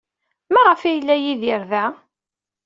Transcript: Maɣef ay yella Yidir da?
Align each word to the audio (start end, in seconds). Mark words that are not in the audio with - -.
Maɣef 0.53 0.81
ay 0.83 0.93
yella 0.95 1.15
Yidir 1.17 1.61
da? 1.71 1.85